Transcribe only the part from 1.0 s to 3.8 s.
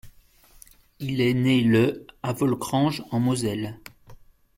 est né le à Volkrange en Moselle.